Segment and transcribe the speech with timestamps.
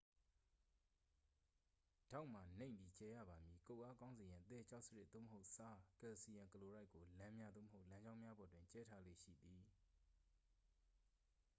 [2.11, 9.61] ဒေါက်မှာ နိမ့်ပြီး ကျယ်ရပါမည်။ ကုတ်အားကောင်းစေရန် သဲ၊ ကျောက်စရစ် သို့မဟုတ် ဆား ကယ်လ်ဆီယမ်ကလိုရိုက် ကို လမ်းများ သို့မဟုတ် လမ်းကြောင်းများပေါ်တွင် ကြဲထားလေ့ရှိသည်။